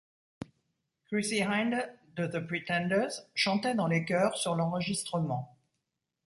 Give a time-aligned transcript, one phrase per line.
[1.05, 5.55] Chrissie Hynde de The Pretenders chantait dans les chœurs sur l'enregistrement.